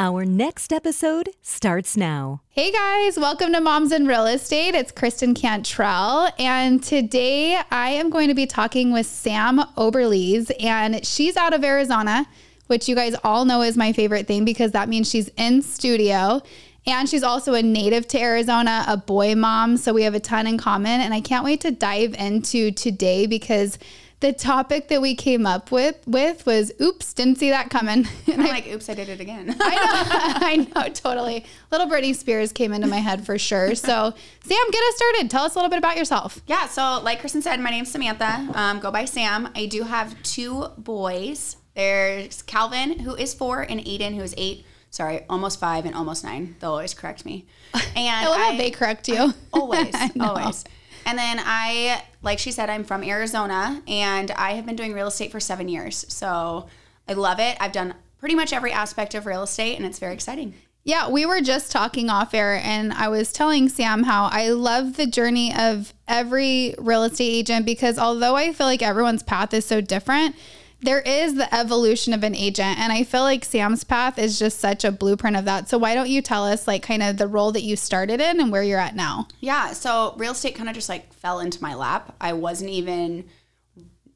[0.00, 2.42] Our next episode starts now.
[2.50, 4.76] Hey guys, welcome to Moms in Real Estate.
[4.76, 11.04] It's Kristen Cantrell, and today I am going to be talking with Sam Oberlies, and
[11.04, 12.26] she's out of Arizona,
[12.68, 16.42] which you guys all know is my favorite thing because that means she's in studio.
[16.86, 19.76] And she's also a native to Arizona, a boy mom.
[19.76, 21.02] So we have a ton in common.
[21.02, 23.78] And I can't wait to dive into today because
[24.20, 28.06] the topic that we came up with with was oops didn't see that coming.
[28.26, 29.56] And i'm like oops i did it again.
[29.60, 31.44] I know i know totally.
[31.70, 33.74] Little britney spears came into my head for sure.
[33.74, 35.30] So sam get us started.
[35.30, 36.40] Tell us a little bit about yourself.
[36.46, 38.48] Yeah so like kristen said my name's samantha.
[38.54, 39.50] Um, go by sam.
[39.54, 41.56] I do have two boys.
[41.74, 44.64] There's calvin who is four and aiden who is eight.
[44.90, 46.56] Sorry almost five and almost nine.
[46.58, 47.46] They'll always correct me.
[47.94, 49.16] And I love I, how they correct you.
[49.16, 50.64] I, always always
[51.08, 55.06] and then I, like she said, I'm from Arizona and I have been doing real
[55.06, 56.04] estate for seven years.
[56.10, 56.66] So
[57.08, 57.56] I love it.
[57.60, 60.52] I've done pretty much every aspect of real estate and it's very exciting.
[60.84, 64.96] Yeah, we were just talking off air, and I was telling Sam how I love
[64.96, 69.66] the journey of every real estate agent because although I feel like everyone's path is
[69.66, 70.34] so different,
[70.80, 74.60] there is the evolution of an agent and i feel like sam's path is just
[74.60, 75.68] such a blueprint of that.
[75.68, 78.40] So why don't you tell us like kind of the role that you started in
[78.40, 79.28] and where you're at now?
[79.40, 82.14] Yeah so real estate kind of just like fell into my lap.
[82.20, 83.24] I wasn't even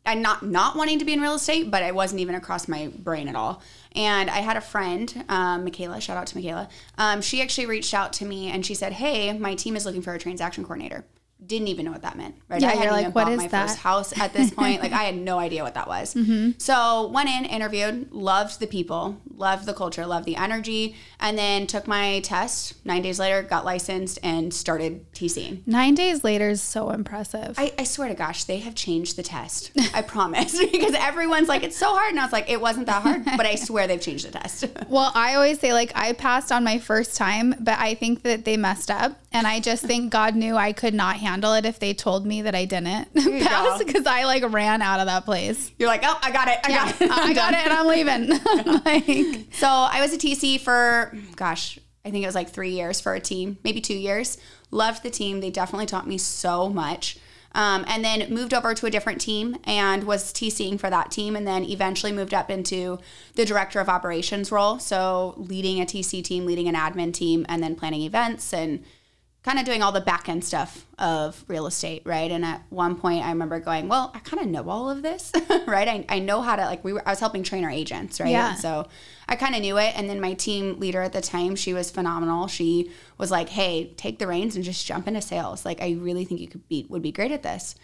[0.04, 2.90] i'm not not wanting to be in real estate but i wasn't even across my
[2.98, 3.62] brain at all.
[3.94, 6.68] And i had a friend um, michaela shout out to michaela.
[6.98, 10.02] Um, she actually reached out to me and she said hey my team is looking
[10.02, 11.04] for a transaction coordinator
[11.46, 12.34] didn't even know what that meant.
[12.48, 12.60] Right?
[12.60, 13.68] Yeah, I you're like, what is my that?
[13.68, 16.14] First house at this point, like I had no idea what that was.
[16.14, 16.52] Mm-hmm.
[16.58, 21.66] So went in, interviewed, loved the people, loved the culture, loved the energy, and then
[21.66, 22.84] took my test.
[22.84, 25.66] Nine days later, got licensed and started TCing.
[25.66, 27.54] Nine days later is so impressive.
[27.58, 29.72] I, I swear to gosh, they have changed the test.
[29.94, 33.02] I promise, because everyone's like, it's so hard, and I was like, it wasn't that
[33.02, 34.64] hard, but I swear they've changed the test.
[34.88, 38.44] well, I always say like I passed on my first time, but I think that
[38.44, 41.64] they messed up, and I just think God knew I could not handle handle it
[41.64, 45.24] if they told me that I didn't pass because I like ran out of that
[45.24, 45.72] place.
[45.78, 46.58] You're like, oh, I got it.
[46.62, 47.10] I yeah, got it.
[47.10, 48.28] I got it and I'm leaving.
[48.84, 53.00] like, so I was a TC for, gosh, I think it was like three years
[53.00, 54.36] for a team, maybe two years.
[54.70, 55.40] Loved the team.
[55.40, 57.18] They definitely taught me so much.
[57.54, 61.36] Um, and then moved over to a different team and was TCing for that team,
[61.36, 62.98] and then eventually moved up into
[63.34, 64.78] the director of operations role.
[64.78, 68.82] So leading a TC team, leading an admin team, and then planning events and
[69.42, 72.30] kind of doing all the back end stuff of real estate, right?
[72.30, 75.32] And at one point, I remember going, "Well, I kind of know all of this,
[75.66, 75.88] right?
[75.88, 77.06] I, I know how to like we were.
[77.06, 78.30] I was helping train our agents, right?
[78.30, 78.50] Yeah.
[78.50, 78.86] And so
[79.28, 79.98] I kind of knew it.
[79.98, 82.46] And then my team leader at the time, she was phenomenal.
[82.46, 85.64] She was like, "Hey, take the reins and just jump into sales.
[85.64, 87.74] Like, I really think you could be would be great at this."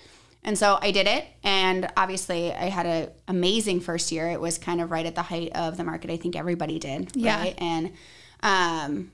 [0.45, 4.31] And so I did it, and obviously I had an amazing first year.
[4.31, 6.13] It was kind of right at the height of the market.
[6.13, 7.41] I think everybody did, yeah.
[7.41, 7.55] right?
[7.59, 7.93] And
[8.45, 9.11] um,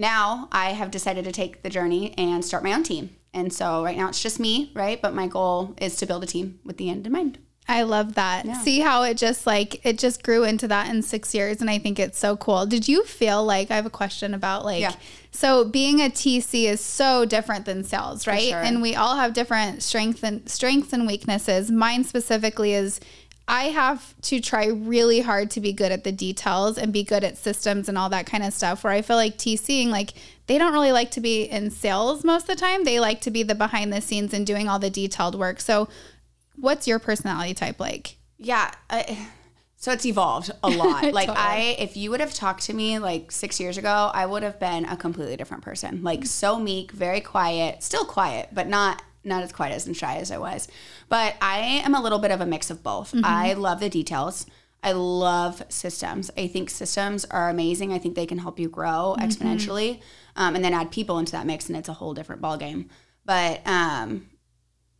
[0.00, 3.10] now I have decided to take the journey and start my own team.
[3.32, 5.00] And so right now it's just me, right?
[5.00, 7.38] But my goal is to build a team with the end in mind.
[7.68, 8.46] I love that.
[8.46, 8.60] Yeah.
[8.62, 11.78] See how it just like it just grew into that in 6 years and I
[11.78, 12.66] think it's so cool.
[12.66, 14.94] Did you feel like I have a question about like yeah.
[15.30, 18.48] so being a TC is so different than sales, right?
[18.48, 18.60] Sure.
[18.60, 21.70] And we all have different strengths and strengths and weaknesses.
[21.70, 22.98] Mine specifically is
[23.50, 27.24] I have to try really hard to be good at the details and be good
[27.24, 28.84] at systems and all that kind of stuff.
[28.84, 30.12] Where I feel like TCing, like
[30.46, 32.84] they don't really like to be in sales most of the time.
[32.84, 35.60] They like to be the behind the scenes and doing all the detailed work.
[35.60, 35.88] So,
[36.54, 38.18] what's your personality type like?
[38.38, 38.70] Yeah.
[38.88, 39.26] I,
[39.74, 41.02] so it's evolved a lot.
[41.12, 41.44] Like totally.
[41.44, 44.60] I if you would have talked to me like 6 years ago, I would have
[44.60, 46.04] been a completely different person.
[46.04, 46.26] Like mm.
[46.28, 50.38] so meek, very quiet, still quiet, but not not as quite as shy as I
[50.38, 50.68] was.
[51.08, 53.12] But I am a little bit of a mix of both.
[53.12, 53.24] Mm-hmm.
[53.24, 54.46] I love the details.
[54.82, 56.30] I love systems.
[56.36, 57.92] I think systems are amazing.
[57.92, 59.22] I think they can help you grow mm-hmm.
[59.22, 60.00] exponentially,
[60.36, 62.88] um, and then add people into that mix, and it's a whole different ballgame.
[63.26, 64.28] But um,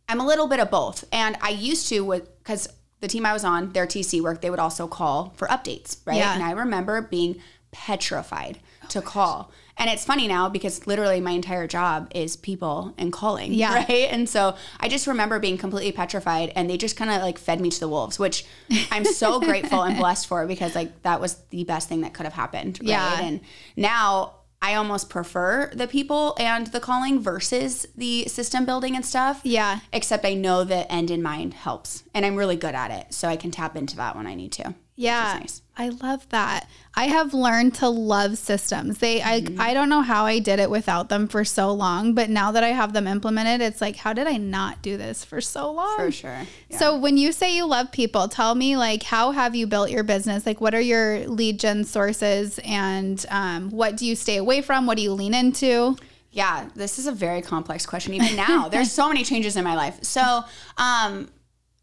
[0.07, 2.67] I'm a little bit of both, and I used to with because
[2.99, 6.17] the team I was on, their TC work, they would also call for updates, right?
[6.17, 6.35] Yeah.
[6.35, 7.41] And I remember being
[7.71, 9.43] petrified oh to call.
[9.43, 9.55] Gosh.
[9.81, 13.51] And it's funny now because literally my entire job is people and calling.
[13.51, 13.71] Yeah.
[13.81, 14.09] Right.
[14.11, 17.59] And so I just remember being completely petrified and they just kind of like fed
[17.59, 18.45] me to the wolves, which
[18.91, 22.25] I'm so grateful and blessed for because like that was the best thing that could
[22.25, 22.79] have happened.
[22.81, 22.89] Right?
[22.89, 23.21] Yeah.
[23.21, 23.41] And
[23.75, 29.41] now I almost prefer the people and the calling versus the system building and stuff.
[29.43, 29.79] Yeah.
[29.91, 33.13] Except I know the end in mind helps and I'm really good at it.
[33.13, 34.75] So I can tap into that when I need to.
[34.95, 35.37] Yeah.
[35.39, 35.61] Nice.
[35.77, 36.69] I love that.
[36.93, 38.99] I have learned to love systems.
[38.99, 39.59] They mm-hmm.
[39.59, 42.51] I I don't know how I did it without them for so long, but now
[42.51, 45.71] that I have them implemented, it's like how did I not do this for so
[45.71, 45.97] long?
[45.97, 46.41] For sure.
[46.69, 46.77] Yeah.
[46.77, 50.03] So when you say you love people, tell me like how have you built your
[50.03, 50.45] business?
[50.45, 54.85] Like what are your lead gen sources and um, what do you stay away from?
[54.85, 55.95] What do you lean into?
[56.31, 58.69] Yeah, this is a very complex question even now.
[58.69, 60.03] There's so many changes in my life.
[60.03, 60.43] So,
[60.77, 61.29] um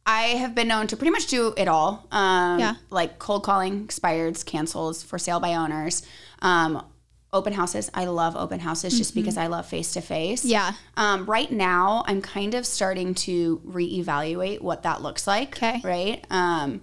[0.08, 2.06] I have been known to pretty much do it all.
[2.10, 2.74] Um, yeah.
[2.88, 6.02] Like cold calling, expireds, cancels, for sale by owners,
[6.40, 6.82] um,
[7.30, 7.90] open houses.
[7.92, 9.20] I love open houses just mm-hmm.
[9.20, 10.46] because I love face to face.
[10.46, 10.72] Yeah.
[10.96, 15.58] Um, right now, I'm kind of starting to reevaluate what that looks like.
[15.58, 15.82] Okay.
[15.84, 16.24] Right.
[16.30, 16.80] Um,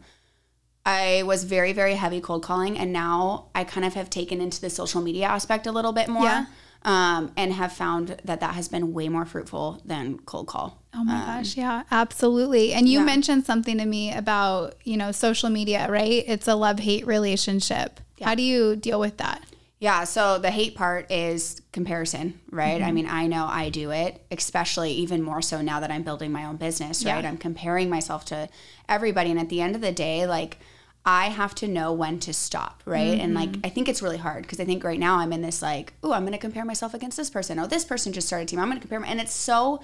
[0.86, 4.62] I was very, very heavy cold calling, and now I kind of have taken into
[4.62, 6.26] the social media aspect a little bit more.
[6.26, 6.46] Yeah
[6.86, 10.82] um, and have found that that has been way more fruitful than cold call.
[10.94, 12.74] Oh my um, gosh, yeah, absolutely.
[12.74, 13.06] And you yeah.
[13.06, 16.24] mentioned something to me about, you know, social media, right?
[16.28, 18.00] It's a love hate relationship.
[18.18, 18.30] Yeah.
[18.30, 19.44] How do you deal with that?
[19.80, 22.80] Yeah, so the hate part is comparison, right?
[22.80, 22.88] Mm-hmm.
[22.88, 26.32] I mean, I know I do it, especially even more so now that I'm building
[26.32, 27.24] my own business, right?
[27.24, 27.30] Yeah.
[27.30, 28.48] I'm comparing myself to
[28.88, 29.32] everybody.
[29.32, 30.60] And at the end of the day, like,
[31.06, 33.14] I have to know when to stop, right?
[33.14, 33.22] Mm-hmm.
[33.22, 33.66] And like, mm-hmm.
[33.66, 36.14] I think it's really hard because I think right now I'm in this like, oh,
[36.14, 37.60] I'm going to compare myself against this person.
[37.60, 38.60] Oh, this person just started team.
[38.60, 39.82] I'm going to compare, my, and it's so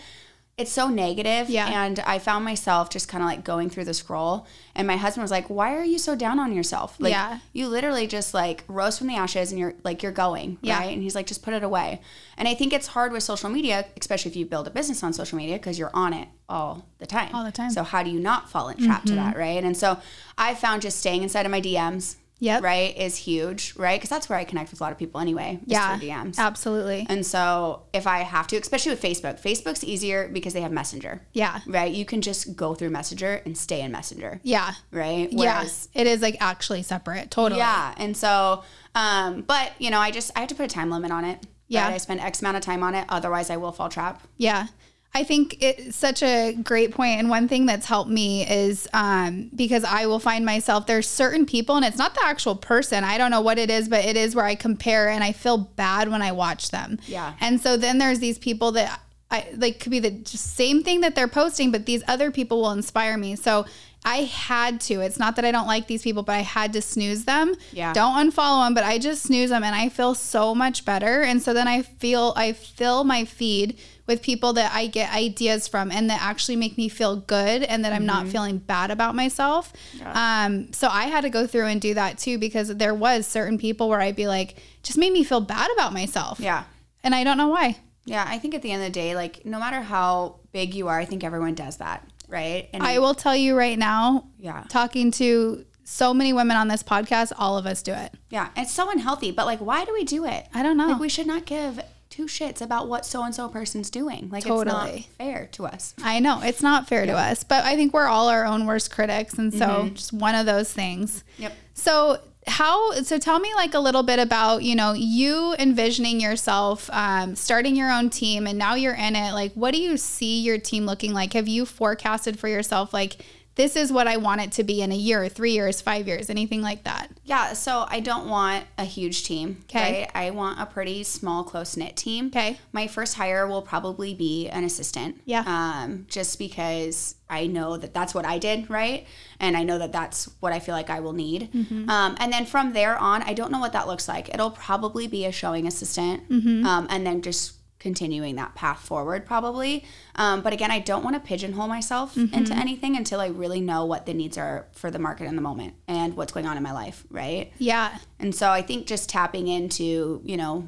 [0.58, 1.50] it's so negative.
[1.50, 1.86] Yeah.
[1.86, 4.46] And I found myself just kind of like going through the scroll.
[4.76, 6.98] And my husband was like, Why are you so down on yourself?
[7.00, 7.40] Like, yeah.
[7.54, 10.58] you literally just like rose from the ashes and you're like, you're going.
[10.62, 10.80] Yeah.
[10.80, 10.94] Right.
[10.94, 12.02] And he's like, Just put it away.
[12.38, 15.14] And I think it's hard with social media, especially if you build a business on
[15.14, 17.34] social media, because you're on it all the time.
[17.34, 17.72] All the time.
[17.72, 19.08] So, how do you not fall in trap mm-hmm.
[19.08, 19.38] to that?
[19.38, 19.64] Right.
[19.64, 20.00] And so
[20.38, 22.62] I found just staying inside of my DMs, yep.
[22.64, 23.98] right, is huge, right?
[23.98, 25.60] Because that's where I connect with a lot of people anyway.
[25.66, 26.38] yeah, DMs.
[26.38, 27.06] Absolutely.
[27.08, 31.22] And so if I have to, especially with Facebook, Facebook's easier because they have Messenger.
[31.32, 31.62] Yeah.
[31.66, 31.94] Right?
[31.94, 34.42] You can just go through Messenger and stay in Messenger.
[34.44, 34.74] Yeah.
[34.92, 35.30] Right?
[35.32, 35.88] Yes.
[35.94, 36.02] Yeah.
[36.02, 37.32] It is like actually separate.
[37.32, 37.60] Totally.
[37.60, 37.94] Yeah.
[37.96, 38.64] And so,
[38.96, 41.46] um, but, you know, I just, I have to put a time limit on it.
[41.68, 41.86] Yeah.
[41.86, 41.94] Right?
[41.94, 43.06] I spend X amount of time on it.
[43.08, 44.22] Otherwise, I will fall trap.
[44.38, 44.68] Yeah.
[45.14, 47.20] I think it's such a great point.
[47.20, 51.46] And one thing that's helped me is um, because I will find myself, there's certain
[51.46, 53.04] people, and it's not the actual person.
[53.04, 55.58] I don't know what it is, but it is where I compare and I feel
[55.58, 56.98] bad when I watch them.
[57.08, 57.34] Yeah.
[57.42, 61.16] And so then there's these people that I like could be the same thing that
[61.16, 63.36] they're posting, but these other people will inspire me.
[63.36, 63.66] So
[64.04, 65.02] I had to.
[65.02, 67.54] It's not that I don't like these people, but I had to snooze them.
[67.72, 67.94] Yeah.
[67.94, 71.22] Don't unfollow them, but I just snooze them and I feel so much better.
[71.22, 73.78] And so then I feel I fill my feed
[74.08, 77.86] with people that I get ideas from and that actually make me feel good and
[77.86, 78.08] that I'm mm-hmm.
[78.08, 79.72] not feeling bad about myself.
[79.94, 80.46] Yeah.
[80.46, 83.60] Um, so I had to go through and do that too because there was certain
[83.60, 86.40] people where I'd be like, just made me feel bad about myself.
[86.40, 86.64] Yeah.
[87.04, 87.78] And I don't know why.
[88.06, 90.88] Yeah, I think at the end of the day, like no matter how big you
[90.88, 92.70] are, I think everyone does that, right?
[92.74, 96.84] And I will tell you right now, yeah, talking to so many women on this
[96.84, 98.14] podcast, all of us do it.
[98.30, 100.48] Yeah, it's so unhealthy, but like, why do we do it?
[100.54, 100.88] I don't know.
[100.88, 104.30] Like, we should not give two shits about what so and so person's doing.
[104.30, 104.66] Like totally.
[105.00, 105.94] it's not fair to us.
[106.04, 107.14] I know it's not fair yeah.
[107.14, 109.96] to us, but I think we're all our own worst critics, and so mm-hmm.
[109.96, 111.24] just one of those things.
[111.38, 111.54] Yep.
[111.74, 116.90] So how so tell me like a little bit about you know you envisioning yourself
[116.92, 119.34] um, starting your own team and now you're in it.
[119.34, 121.34] Like what do you see your team looking like?
[121.34, 123.18] Have you forecasted for yourself like
[123.56, 126.30] this is what I want it to be in a year, three years, five years,
[126.30, 127.10] anything like that?
[127.26, 127.54] Yeah.
[127.54, 129.64] So I don't want a huge team.
[129.66, 130.02] Okay.
[130.02, 130.12] Right?
[130.16, 132.28] I want a pretty small, close knit team.
[132.28, 132.58] Okay.
[132.72, 135.22] My first hire will probably be an assistant.
[135.26, 135.44] Yeah.
[135.46, 139.06] Um, just because I know that that's what I did, right?
[139.40, 141.52] And I know that that's what I feel like I will need.
[141.54, 141.90] Mm-hmm.
[141.90, 144.34] Um, and then from there on, I don't know what that looks like.
[144.34, 146.66] It'll probably be a showing assistant, mm-hmm.
[146.66, 149.84] um, and then just continuing that path forward probably
[150.16, 152.34] um, but again i don't want to pigeonhole myself mm-hmm.
[152.34, 155.42] into anything until i really know what the needs are for the market in the
[155.42, 159.10] moment and what's going on in my life right yeah and so i think just
[159.10, 160.66] tapping into you know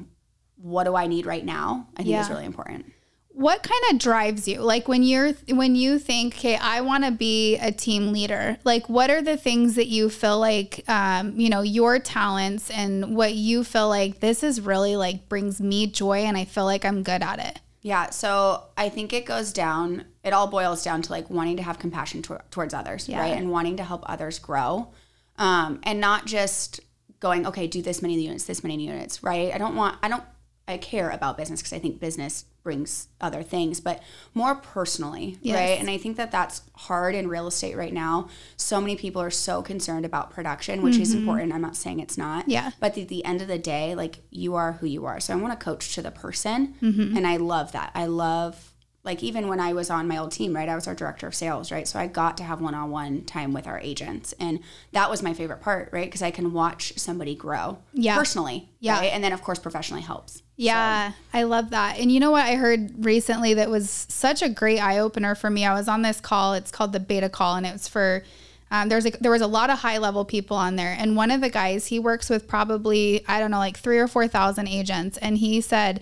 [0.56, 2.20] what do i need right now i think yeah.
[2.20, 2.93] is really important
[3.34, 4.60] what kind of drives you?
[4.60, 8.88] Like when you're when you think okay i want to be a team leader like
[8.88, 13.34] what are the things that you feel like um, you know your talents and what
[13.34, 17.02] you feel like this is really like brings me joy and i feel like i'm
[17.02, 17.60] good at it?
[17.82, 21.62] Yeah so i think it goes down it all boils down to like wanting to
[21.62, 23.20] have compassion to- towards others yeah.
[23.20, 24.88] right and wanting to help others grow
[25.36, 26.80] um, and not just
[27.20, 29.52] going okay do this many units this many units right?
[29.54, 30.24] I don't want i don't
[30.66, 34.02] i care about business because i think business brings other things, but
[34.32, 35.56] more personally, Yes.
[35.56, 35.78] right?
[35.78, 38.28] And I think that that's hard in real estate right now.
[38.56, 41.52] So many people are so concerned about production, which is important.
[41.52, 42.42] I'm not saying it's not.
[42.42, 42.50] Mm-hmm.
[42.50, 42.70] Yeah.
[42.80, 45.20] But at the end of the day, like you are who you are.
[45.20, 46.74] So I want to coach to the person.
[46.82, 47.16] Mm-hmm.
[47.16, 47.92] And I love that.
[47.94, 48.73] I love,
[49.04, 50.68] like, even when I was on my old team, right?
[50.68, 51.86] I was our director of sales, right?
[51.86, 54.32] So I got to have one on one time with our agents.
[54.40, 54.60] And
[54.92, 56.06] that was my favorite part, right?
[56.06, 58.16] Because I can watch somebody grow Yeah.
[58.16, 58.70] personally.
[58.80, 58.98] Yeah.
[58.98, 59.12] Right?
[59.12, 60.42] And then, of course, professionally helps.
[60.56, 61.98] Yeah, I love that.
[61.98, 65.50] And you know what I heard recently that was such a great eye opener for
[65.50, 65.66] me.
[65.66, 66.54] I was on this call.
[66.54, 68.22] It's called the beta call, and it was for
[68.70, 70.96] um, there's a, there was a lot of high level people on there.
[70.98, 74.06] And one of the guys he works with probably I don't know like three or
[74.06, 76.00] four thousand agents, and he said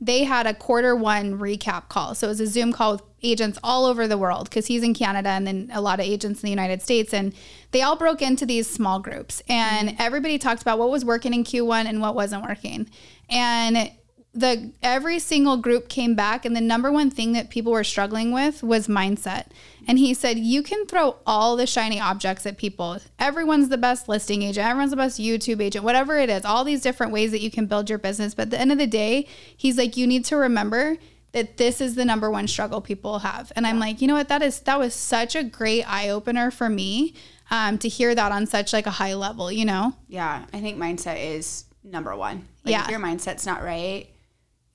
[0.00, 2.14] they had a quarter one recap call.
[2.14, 4.94] So it was a Zoom call with agents all over the world because he's in
[4.94, 7.12] Canada and then a lot of agents in the United States.
[7.12, 7.34] And
[7.72, 10.00] they all broke into these small groups and mm-hmm.
[10.00, 12.88] everybody talked about what was working in Q1 and what wasn't working.
[13.28, 13.92] And
[14.32, 18.32] the every single group came back and the number one thing that people were struggling
[18.32, 19.46] with was mindset.
[19.88, 22.98] And he said you can throw all the shiny objects at people.
[23.18, 26.82] Everyone's the best listing agent, everyone's the best YouTube agent, whatever it is, all these
[26.82, 29.26] different ways that you can build your business, but at the end of the day,
[29.56, 30.96] he's like you need to remember
[31.32, 33.52] that this is the number one struggle people have.
[33.54, 34.28] And I'm like, you know what?
[34.28, 37.14] That is that was such a great eye opener for me
[37.50, 39.50] um, to hear that on such like a high level.
[39.50, 39.94] You know?
[40.08, 40.44] Yeah.
[40.52, 42.48] I think mindset is number one.
[42.64, 42.84] Like, Yeah.
[42.84, 44.08] If your mindset's not right,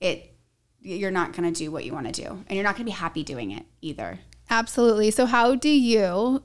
[0.00, 0.34] it,
[0.80, 2.28] you're not going to do what you want to do.
[2.28, 4.20] And you're not going to be happy doing it either.
[4.48, 5.10] Absolutely.
[5.10, 6.42] So how do you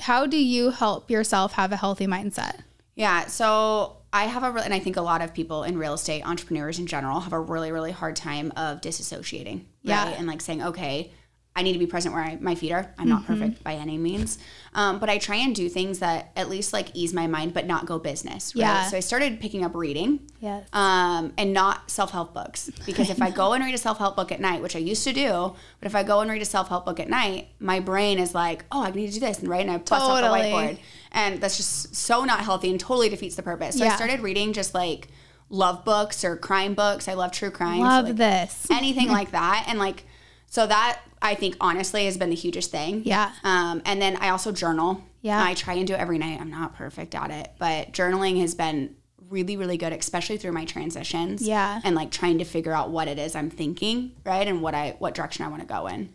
[0.00, 2.62] how do you help yourself have a healthy mindset?
[2.94, 3.26] Yeah.
[3.26, 6.22] So I have a, re- and I think a lot of people in real estate,
[6.26, 9.64] entrepreneurs in general, have a really, really hard time of disassociating.
[9.82, 10.08] Yeah.
[10.08, 11.12] And like saying, okay,
[11.58, 12.94] I need to be present where I, my feet are.
[12.98, 14.38] I'm not perfect by any means.
[14.74, 17.66] Um, but I try and do things that at least like ease my mind, but
[17.66, 18.54] not go business.
[18.54, 18.60] Right?
[18.60, 18.84] Yeah.
[18.84, 20.20] So I started picking up reading.
[20.40, 20.68] Yes.
[20.72, 22.70] Um, and not self help books.
[22.86, 25.02] Because if I go and read a self help book at night, which I used
[25.04, 27.80] to do, but if I go and read a self help book at night, my
[27.80, 29.40] brain is like, oh, I need to do this.
[29.40, 29.62] And right.
[29.62, 30.50] And I bust out the Totally.
[30.52, 30.78] whiteboard.
[31.10, 33.76] And that's just so not healthy and totally defeats the purpose.
[33.76, 33.94] So Yeah.
[33.94, 35.08] I started reading just like
[35.50, 37.08] love books or crime books.
[37.08, 37.78] I love true crime.
[37.78, 38.66] so, Love like, this.
[38.70, 39.64] Anything like that.
[39.68, 40.04] And like,
[40.48, 43.02] so that I think honestly has been the hugest thing.
[43.04, 43.32] Yeah.
[43.44, 45.02] Um, and then I also journal.
[45.20, 45.42] Yeah.
[45.42, 46.40] I try and do it every night.
[46.40, 48.96] I'm not perfect at it, but journaling has been
[49.28, 51.46] really, really good, especially through my transitions.
[51.46, 51.80] Yeah.
[51.84, 54.46] And like trying to figure out what it is I'm thinking, right?
[54.46, 56.14] And what I what direction I want to go in.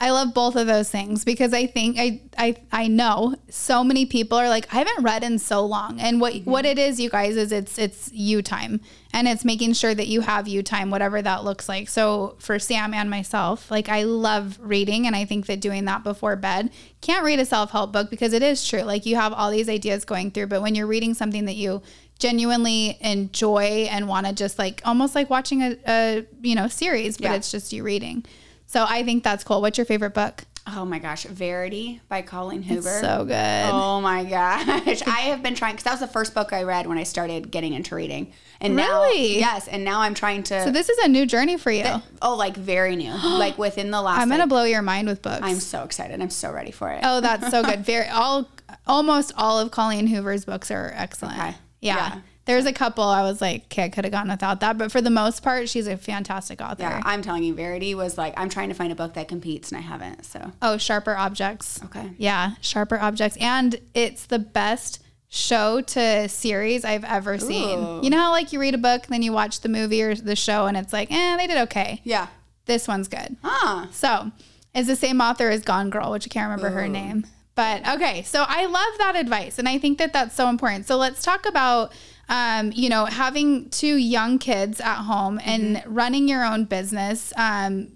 [0.00, 4.06] I love both of those things because I think I I I know so many
[4.06, 6.48] people are like I haven't read in so long and what mm-hmm.
[6.48, 8.80] what it is you guys is it's it's you time
[9.12, 11.88] and it's making sure that you have you time whatever that looks like.
[11.88, 16.04] So for Sam and myself, like I love reading and I think that doing that
[16.04, 19.50] before bed can't read a self-help book because it is true like you have all
[19.50, 21.80] these ideas going through but when you're reading something that you
[22.18, 27.16] genuinely enjoy and want to just like almost like watching a, a you know series
[27.16, 27.34] but Yeah.
[27.34, 28.24] it's just you reading.
[28.68, 29.62] So I think that's cool.
[29.62, 30.44] What's your favorite book?
[30.66, 33.00] Oh my gosh, Verity by Colleen Hoover.
[33.00, 33.70] So good.
[33.72, 35.00] Oh my gosh.
[35.06, 37.50] I have been trying because that was the first book I read when I started
[37.50, 38.34] getting into reading.
[38.60, 41.70] And now yes, and now I'm trying to So this is a new journey for
[41.70, 41.86] you.
[42.20, 43.12] oh like very new.
[43.24, 45.40] like within the last I'm gonna like, blow your mind with books.
[45.42, 46.20] I'm so excited.
[46.20, 47.00] I'm so ready for it.
[47.02, 47.80] oh, that's so good.
[47.86, 48.46] Very all
[48.86, 51.38] almost all of Colleen Hoover's books are excellent.
[51.38, 51.54] Okay.
[51.80, 51.96] Yeah.
[51.96, 52.20] Yeah.
[52.48, 55.00] There's a couple I was like, okay, I could have gone without that, but for
[55.00, 56.82] the most part, she's a fantastic author.
[56.82, 59.70] Yeah, I'm telling you, Verity was like, I'm trying to find a book that competes,
[59.70, 60.24] and I haven't.
[60.24, 61.80] So Oh, Sharper Objects.
[61.84, 68.02] okay, Yeah, Sharper Objects, and it's the best show to series I've ever seen.
[68.02, 70.34] You know how like you read a book, then you watch the movie or the
[70.34, 72.00] show, and it's like, eh, they did okay.
[72.02, 72.28] yeah,
[72.64, 73.36] This one's good.
[73.42, 73.88] huh?
[73.92, 74.32] So,
[74.74, 77.26] it's the same author as Gone Girl, which I can't remember her name.
[77.54, 80.86] But okay, so I love that advice, and I think that that's so important.
[80.86, 81.92] So let's talk about,
[82.28, 87.32] um, you know, having two young kids at home and running your own business.
[87.36, 87.92] Um,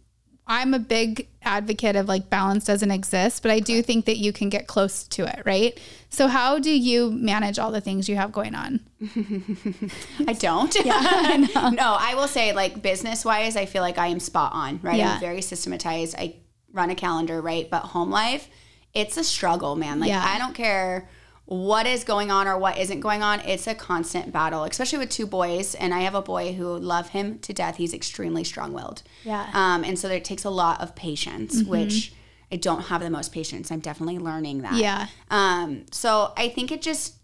[0.46, 4.32] I'm a big advocate of like balance doesn't exist, but I do think that you
[4.32, 5.78] can get close to it, right?
[6.10, 8.80] So how do you manage all the things you have going on?
[10.26, 10.74] I don't.
[10.84, 14.80] Yeah, no, I will say like business wise, I feel like I am spot on.
[14.82, 15.14] Right, Yeah.
[15.14, 16.16] I'm very systematized.
[16.18, 16.36] I
[16.72, 17.70] run a calendar, right?
[17.70, 18.48] But home life,
[18.94, 20.00] it's a struggle, man.
[20.00, 20.24] Like Yeah.
[20.24, 21.08] I don't care
[21.52, 23.40] what is going on or what isn't going on.
[23.40, 25.74] It's a constant battle, especially with two boys.
[25.74, 27.76] And I have a boy who love him to death.
[27.76, 29.02] He's extremely strong willed.
[29.24, 29.50] Yeah.
[29.52, 32.14] Um, and so it takes a lot of patience, which
[32.50, 33.70] I don't have the most patience.
[33.70, 34.74] I'm definitely learning that.
[34.74, 35.08] Yeah.
[35.30, 37.16] Um, so I think it just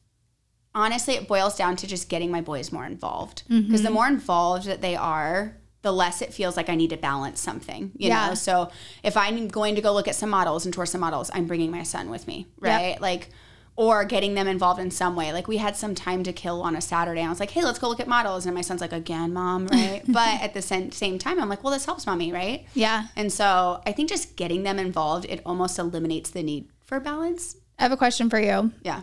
[0.74, 3.84] honestly it boils down to just getting my boys more involved because Mm-hmm.
[3.84, 7.40] the more involved that they are the less it feels like i need to balance
[7.40, 8.28] something you Yeah.
[8.28, 8.70] know so
[9.02, 11.70] if i'm going to go look at some models and tour some models i'm bringing
[11.70, 13.30] my son with me right like
[13.78, 15.32] or getting them involved in some way.
[15.32, 17.22] Like we had some time to kill on a Saturday.
[17.22, 18.44] I was like, hey, let's go look at models.
[18.44, 20.02] And my son's like, again, mom, right?
[20.08, 22.66] but at the same, same time, I'm like, well, this helps mommy, right?
[22.74, 23.06] Yeah.
[23.14, 27.54] And so I think just getting them involved, it almost eliminates the need for balance.
[27.78, 28.72] I have a question for you.
[28.82, 29.02] Yeah.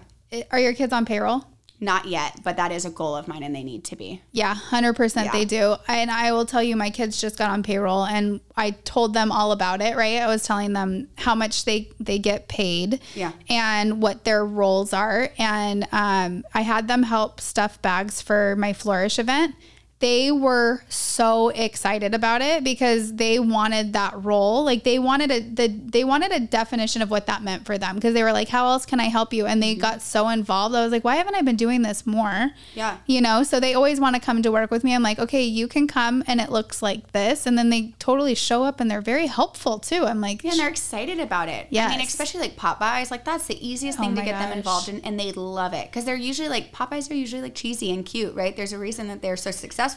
[0.52, 1.46] Are your kids on payroll?
[1.86, 4.22] Not yet, but that is a goal of mine and they need to be.
[4.32, 5.32] Yeah, 100% Yeah.
[5.32, 5.76] they do.
[5.88, 9.32] And I will tell you, my kids just got on payroll and I told them
[9.32, 10.18] all about it, right?
[10.20, 13.34] I was telling them how much they, they get paid Yeah.
[13.50, 15.30] and what their roles are.
[15.38, 19.54] And um, I had them help stuff bags for my Flourish event.
[20.06, 24.64] They were so excited about it because they wanted that role.
[24.64, 27.96] Like they wanted a the they wanted a definition of what that meant for them
[27.96, 29.82] because they were like, "How else can I help you?" And they mm-hmm.
[29.82, 30.76] got so involved.
[30.76, 32.98] I was like, "Why haven't I been doing this more?" Yeah.
[33.06, 35.44] you know so they always want to come to work with me i'm like okay
[35.44, 38.90] you can come and it looks like this and then they totally show up and
[38.92, 41.68] they're very helpful too i'm like Yeah, and they're excited about it.
[41.70, 44.40] Yeah, I mean, especially like pop-bys, like that's the easiest oh thing Oh to get
[44.40, 47.56] them involved in, and they love it because they're usually like pop-bys are usually like
[47.56, 48.56] cheesy and cute, right?
[48.56, 49.95] There's a reason that they're so successful,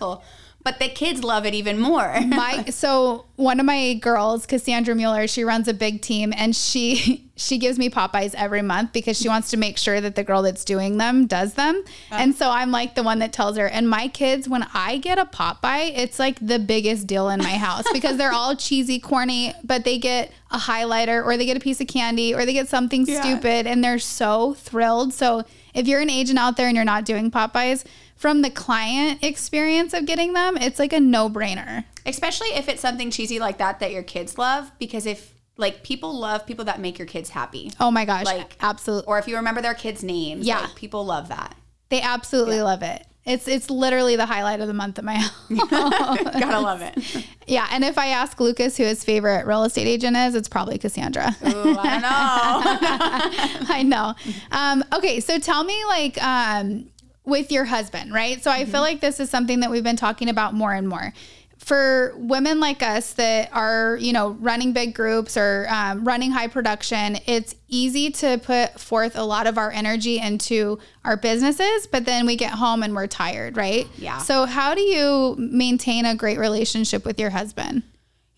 [0.68, 2.20] but the kids love it even more.
[2.26, 7.24] my so one of my girls cassandra mueller she runs a big team and she
[7.36, 10.42] she gives me pop-bys every month because she wants to make sure that the girl
[10.42, 11.82] that's doing them does them.
[12.10, 12.16] Oh.
[12.16, 13.68] And so i'm like the one that tells her.
[13.68, 17.56] And my kids when i get a pop-by it's like the biggest deal in my
[17.56, 21.60] house because they're all cheesy corny but they get a highlighter or they get a
[21.60, 25.14] piece of candy or they get something stupid and they're so thrilled.
[25.14, 27.84] So if you're an agent out there and you're not doing pop-bys
[28.18, 33.10] from the client experience of getting them it's like a no-brainer especially if it's something
[33.10, 36.98] cheesy like that that your kids love, because if like people love people that make
[36.98, 38.25] your kids happy, Oh my gosh.
[38.26, 39.06] Like- absolutely.
[39.08, 40.60] or if you remember their kids' names, Yeah.
[40.60, 41.54] like, people love that.
[41.90, 43.04] They absolutely love it.
[43.26, 45.32] It's it's literally the highlight of the month at my house.
[45.50, 47.26] Gotta love it.
[47.46, 50.78] yeah, and if I ask Lucas who his favorite real estate agent is, it's probably
[50.78, 51.37] Cassandra.
[51.46, 53.75] Ooh, I know.
[53.75, 54.14] I know.
[54.50, 56.87] Um, okay, so tell me like um,
[57.28, 58.42] with your husband, right?
[58.42, 61.12] So I feel like this is something that we've been talking about more and more.
[61.58, 66.47] For women like us that are, you know, running big groups or um, running high
[66.47, 72.06] production, it's easy to put forth a lot of our energy into our businesses, but
[72.06, 73.87] then we get home and we're tired, right?
[73.99, 74.18] Yeah.
[74.18, 77.82] So, how do you maintain a great relationship with your husband?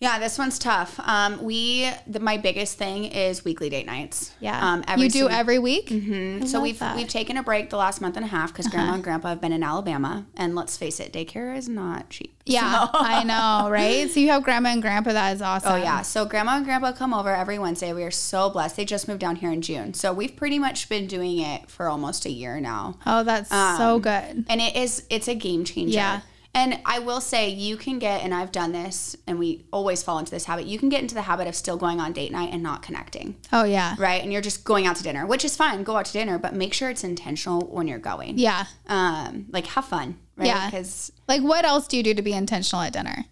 [0.01, 0.99] Yeah, this one's tough.
[0.99, 4.33] Um, we, the, my biggest thing is weekly date nights.
[4.39, 4.59] Yeah.
[4.59, 5.89] Um, you do every week?
[5.89, 6.47] Mhm.
[6.47, 6.85] So we've that.
[6.87, 6.97] Uh-huh.
[6.97, 9.39] we've taken a break the last month and a half because grandma and grandpa have
[9.41, 12.33] been in Alabama, and let's face it, daycare is not cheap.
[12.43, 14.09] Yeah, I know, right?
[14.09, 15.13] So you have grandma and grandpa.
[15.13, 15.73] That is awesome.
[15.73, 16.01] Oh yeah.
[16.01, 17.93] So grandma and grandpa come over every Wednesday.
[17.93, 18.75] We are so blessed.
[18.77, 21.87] They just moved down here in June, so we've pretty much been doing it for
[21.87, 22.97] almost a year now.
[23.05, 24.45] Oh, that's so good.
[24.49, 25.93] and it is it's a game changer.
[25.93, 26.21] Yeah.
[26.53, 30.19] And I will say you can get and I've done this and we always fall
[30.19, 30.65] into this habit.
[30.65, 33.37] You can get into the habit of still going on date night and not connecting.
[33.53, 33.95] Oh yeah.
[33.97, 34.21] Right?
[34.21, 35.83] And you're just going out to dinner, which is fine.
[35.83, 38.37] Go out to dinner, but make sure it's intentional when you're going.
[38.37, 38.65] Yeah.
[38.87, 40.47] Um like have fun, right?
[40.47, 40.69] Yeah.
[40.71, 43.25] Cuz Like what else do you do to be intentional at dinner?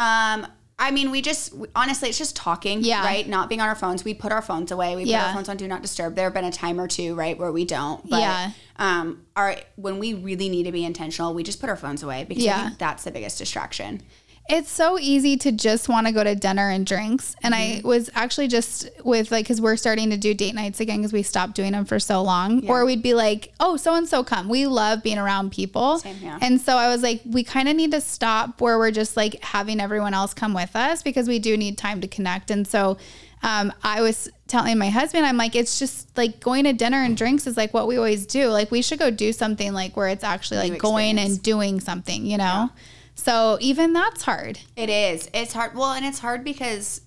[0.00, 0.46] um
[0.80, 3.02] I mean, we just honestly, it's just talking, Yeah.
[3.04, 3.28] right?
[3.28, 4.04] Not being on our phones.
[4.04, 4.94] We put our phones away.
[4.94, 6.14] We put our phones on do not disturb.
[6.14, 8.08] There have been a time or two, right, where we don't.
[8.08, 8.50] But Yeah.
[8.76, 12.24] um, our when we really need to be intentional, we just put our phones away
[12.28, 12.70] because Yeah.
[12.78, 14.02] that's the biggest distraction.
[14.48, 17.36] It's so easy to just want to go to dinner and drinks.
[17.42, 17.86] And Mm-hmm.
[17.86, 21.12] I was actually just with like, cause we're starting to do date nights again because
[21.12, 22.66] we stopped doing them for so long.
[22.68, 24.48] Or we'd be like, oh, so and so come.
[24.48, 25.98] We love being around people.
[25.98, 26.38] Same, yeah.
[26.40, 29.42] And so I was like, we kind of need to stop where we're just like
[29.42, 32.50] having everyone else come with us because we do need time to connect.
[32.50, 32.96] And so
[33.42, 37.16] um, I was telling my husband, I'm like, it's just like going to dinner and
[37.16, 38.48] drinks is like what we always do.
[38.48, 42.26] Like we should go do something like where it's actually like going and doing something,
[42.26, 42.70] you know?
[43.18, 44.60] So even that's hard.
[44.76, 45.28] It is.
[45.34, 45.74] It's hard.
[45.74, 47.00] Well, and it's hard because,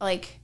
[0.00, 0.38] like,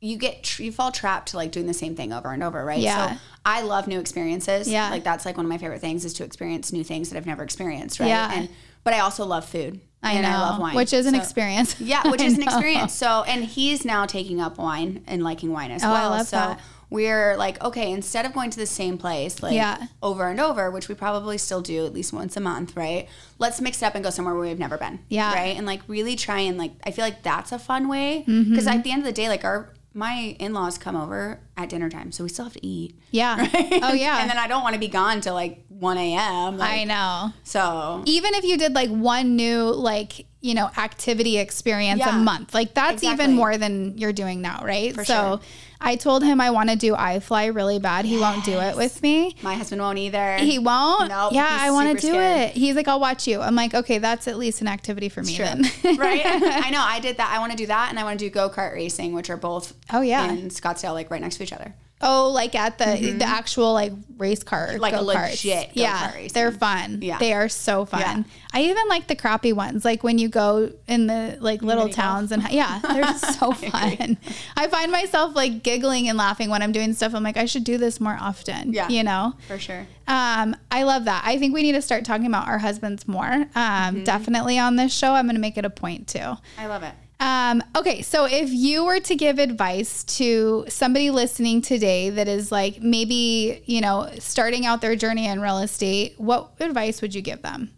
[0.00, 2.64] you get tr- you fall trapped to like doing the same thing over and over,
[2.64, 2.80] right?
[2.80, 3.14] Yeah.
[3.14, 4.68] So I love new experiences.
[4.68, 4.90] Yeah.
[4.90, 7.26] Like that's like one of my favorite things is to experience new things that I've
[7.26, 8.08] never experienced, right?
[8.08, 8.30] Yeah.
[8.32, 8.48] And
[8.84, 9.80] but I also love food.
[10.02, 11.80] I and know, I love wine, which is an So- experience.
[11.80, 12.92] Yeah, which is an experience.
[12.92, 16.10] So, and he's now taking up wine and liking wine as Oh, I well.
[16.10, 16.60] love so that.
[16.90, 19.86] We're like, okay, instead of going to the same place, like Yeah.
[20.02, 23.08] over and over, which we probably still do at least once a month, right?
[23.38, 25.00] Let's mix it up and go somewhere where we've never been.
[25.08, 25.32] Yeah.
[25.34, 25.56] Right.
[25.56, 28.24] And like really try and like, I feel like that's a fun way.
[28.26, 28.68] Because Mm-hmm.
[28.68, 31.88] at the end of the day, like our, my in laws come over at dinner
[31.90, 32.12] time.
[32.12, 32.98] So we still have to eat.
[33.10, 33.36] Yeah.
[33.82, 34.20] Oh yeah.
[34.20, 36.58] and then I don't want to be gone till like 1 a.m.
[36.58, 37.32] Like, I know.
[37.44, 42.16] So Even if you did like one new like, you know, activity experience Yeah.
[42.16, 43.24] a month, like that's Exactly.
[43.24, 44.94] even more than you're doing now, right?
[44.96, 45.40] so sure.
[45.80, 48.04] I told him I want to do iFly really bad.
[48.04, 49.36] He won't do it with me.
[49.42, 50.36] my husband won't either.
[50.38, 51.08] He won't.
[51.10, 52.50] Nope, yeah, I want to do scared.
[52.50, 52.54] it.
[52.56, 53.40] He's like, I'll watch you.
[53.40, 55.62] I'm like, okay, that's at least an activity for me then.
[55.96, 56.22] right?
[56.26, 56.80] I know.
[56.82, 57.30] I did that.
[57.32, 59.36] I want to do that, and I want to do go kart racing, which are
[59.36, 60.28] both Oh, yeah.
[60.32, 61.72] in Scottsdale, like right next to each other.
[62.00, 63.18] Oh, like at the mm-hmm.
[63.18, 67.00] the actual like race car, like a legit, yeah, they're fun.
[67.02, 68.00] Yeah, they are so fun.
[68.00, 68.22] Yeah.
[68.52, 71.94] I even like the crappy ones, like when you go in the like little Mini
[71.94, 72.44] towns golf.
[72.44, 74.16] and yeah, they're so fun.
[74.56, 77.14] I find myself like giggling and laughing when I'm doing stuff.
[77.14, 78.72] I'm like, I should do this more often.
[78.72, 79.86] Yeah, you know, for sure.
[80.06, 81.22] Um, I love that.
[81.26, 83.32] I think we need to start talking about our husbands more.
[83.32, 84.04] Um, mm-hmm.
[84.04, 85.12] definitely on this show.
[85.12, 86.36] I'm going to make it a point too.
[86.56, 86.94] I love it.
[87.20, 92.52] Um, okay, so if you were to give advice to somebody listening today that is
[92.52, 97.22] like maybe, you know, starting out their journey in real estate, what advice would you
[97.22, 97.72] give them?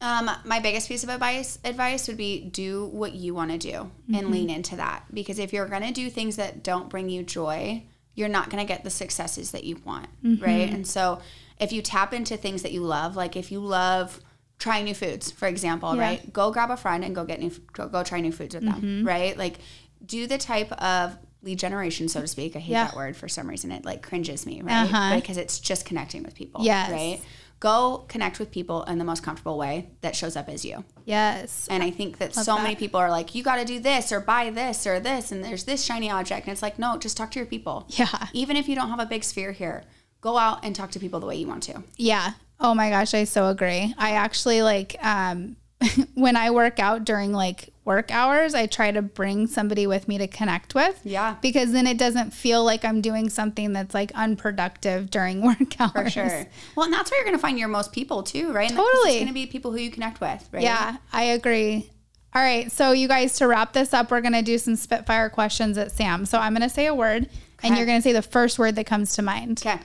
[0.00, 3.72] Um, my biggest piece of advice advice would be do what you want to do
[3.72, 4.14] mm-hmm.
[4.14, 5.04] and lean into that.
[5.12, 7.82] Because if you're gonna do things that don't bring you joy,
[8.14, 10.08] you're not gonna get the successes that you want.
[10.22, 10.44] Mm-hmm.
[10.44, 10.70] Right.
[10.70, 11.20] And so
[11.58, 14.20] if you tap into things that you love, like if you love
[14.58, 16.00] trying new foods, for example, yeah.
[16.00, 16.32] right?
[16.32, 18.80] Go grab a friend and go get new, go, go try new foods with mm-hmm.
[18.80, 19.36] them, right?
[19.36, 19.58] Like,
[20.04, 22.56] do the type of lead generation, so to speak.
[22.56, 22.86] I hate yeah.
[22.86, 23.70] that word for some reason.
[23.70, 24.84] It like cringes me, right?
[24.84, 25.16] Uh-huh.
[25.16, 26.90] Because it's just connecting with people, yes.
[26.90, 27.20] right?
[27.58, 30.84] Go connect with people in the most comfortable way that shows up as you.
[31.06, 31.66] Yes.
[31.70, 32.62] And I think that Love so that.
[32.62, 35.42] many people are like, you got to do this or buy this or this, and
[35.42, 36.46] there's this shiny object.
[36.46, 37.86] And it's like, no, just talk to your people.
[37.88, 38.26] Yeah.
[38.32, 39.84] Even if you don't have a big sphere here,
[40.20, 41.82] go out and talk to people the way you want to.
[41.96, 42.32] Yeah.
[42.60, 43.94] Oh my gosh, I so agree.
[43.98, 45.56] I actually like um
[46.14, 50.18] when I work out during like work hours, I try to bring somebody with me
[50.18, 51.00] to connect with.
[51.04, 51.36] Yeah.
[51.40, 55.92] Because then it doesn't feel like I'm doing something that's like unproductive during work hours.
[55.92, 56.46] For sure.
[56.74, 58.70] Well, and that's where you're going to find your most people too, right?
[58.70, 59.10] Totally.
[59.10, 60.62] It's going to be people who you connect with, right?
[60.62, 61.90] Yeah, I agree.
[62.34, 62.70] All right.
[62.70, 65.90] So, you guys, to wrap this up, we're going to do some Spitfire questions at
[65.90, 66.26] Sam.
[66.26, 67.68] So, I'm going to say a word, okay.
[67.68, 69.62] and you're going to say the first word that comes to mind.
[69.64, 69.80] Okay.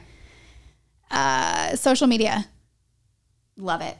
[1.09, 2.47] Uh, social media.
[3.57, 3.97] Love it.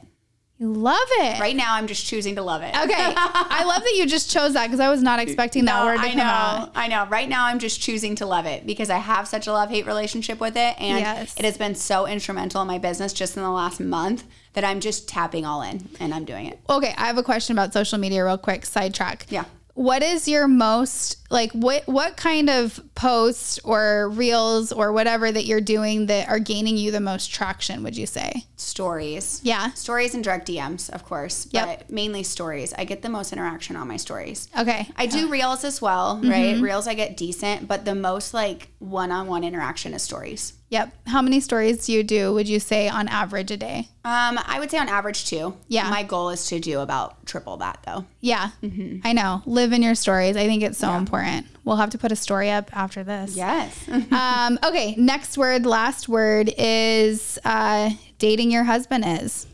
[0.58, 1.40] You love it.
[1.40, 2.68] Right now, I'm just choosing to love it.
[2.68, 2.94] Okay.
[2.96, 5.96] I love that you just chose that because I was not expecting that no, word
[5.96, 6.72] to I come know, out.
[6.76, 7.06] I know.
[7.06, 9.86] Right now, I'm just choosing to love it because I have such a love hate
[9.86, 10.80] relationship with it.
[10.80, 11.34] And yes.
[11.36, 14.78] it has been so instrumental in my business just in the last month that I'm
[14.78, 16.60] just tapping all in and I'm doing it.
[16.70, 16.94] Okay.
[16.96, 18.64] I have a question about social media, real quick.
[18.64, 19.26] Sidetrack.
[19.30, 25.32] Yeah what is your most like what what kind of posts or reels or whatever
[25.32, 28.44] that you're doing that are gaining you the most traction would you say?
[28.56, 29.40] Stories.
[29.42, 29.72] Yeah.
[29.72, 32.74] Stories and direct dms of course but mainly stories.
[32.76, 34.48] I get the most interaction on my stories.
[34.58, 34.88] Okay.
[34.96, 36.30] I do reels as well mm-hmm.
[36.30, 40.90] right reels i get decent but the most like one-on-one interaction is stories Yep.
[41.06, 43.90] How many stories do you do, would you say, on average a day?
[44.06, 45.54] Um, I would say on average two.
[45.68, 45.90] Yeah.
[45.90, 48.06] My goal is to do about triple that though.
[48.20, 48.52] Yeah.
[48.62, 49.06] Mm-hmm.
[49.06, 49.42] I know.
[49.44, 50.34] Live in your stories.
[50.34, 50.96] I think it's so yeah.
[50.96, 51.46] important.
[51.64, 53.36] We'll have to put a story up after this.
[53.36, 53.86] Yes.
[54.12, 54.94] um, okay.
[54.96, 59.46] Next word, last word is uh, dating your husband is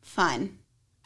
[0.00, 0.56] fun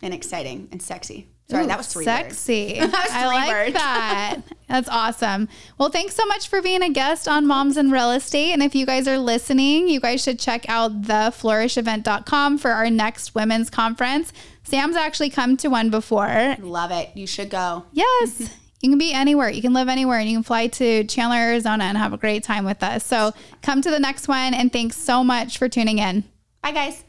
[0.00, 1.26] and exciting and sexy.
[1.50, 2.78] Sorry, Ooh, that was three sexy.
[2.80, 2.92] words.
[2.92, 3.12] Sexy.
[3.14, 3.72] I like words.
[3.74, 4.36] that.
[4.68, 5.48] That's awesome.
[5.78, 8.52] Well, thanks so much for being a guest on Moms in Real Estate.
[8.52, 13.34] And if you guys are listening, you guys should check out theflourishevent.com for our next
[13.34, 14.32] women's conference.
[14.62, 16.56] Sam's actually come to one before.
[16.60, 17.10] Love it.
[17.14, 17.84] You should go.
[17.92, 18.40] Yes.
[18.80, 19.50] you can be anywhere.
[19.50, 22.44] You can live anywhere and you can fly to Chandler, Arizona and have a great
[22.44, 23.04] time with us.
[23.04, 23.32] So
[23.62, 24.54] come to the next one.
[24.54, 26.24] And thanks so much for tuning in.
[26.62, 27.04] Bye, guys.